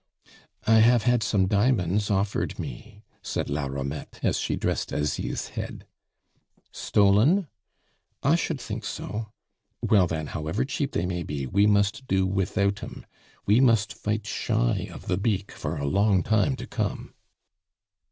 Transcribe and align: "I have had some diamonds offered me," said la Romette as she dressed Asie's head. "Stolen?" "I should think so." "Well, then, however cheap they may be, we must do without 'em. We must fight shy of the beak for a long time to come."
"I 0.65 0.79
have 0.79 1.03
had 1.03 1.21
some 1.21 1.45
diamonds 1.45 2.09
offered 2.09 2.57
me," 2.57 3.03
said 3.21 3.51
la 3.51 3.67
Romette 3.67 4.19
as 4.23 4.39
she 4.39 4.55
dressed 4.55 4.91
Asie's 4.91 5.49
head. 5.49 5.85
"Stolen?" 6.71 7.47
"I 8.23 8.33
should 8.35 8.59
think 8.59 8.83
so." 8.83 9.31
"Well, 9.79 10.07
then, 10.07 10.25
however 10.25 10.65
cheap 10.65 10.93
they 10.93 11.05
may 11.05 11.21
be, 11.21 11.45
we 11.45 11.67
must 11.67 12.07
do 12.07 12.25
without 12.25 12.81
'em. 12.81 13.05
We 13.45 13.59
must 13.59 13.93
fight 13.93 14.25
shy 14.25 14.89
of 14.91 15.05
the 15.05 15.17
beak 15.17 15.51
for 15.51 15.77
a 15.77 15.85
long 15.85 16.23
time 16.23 16.55
to 16.55 16.65
come." 16.65 17.13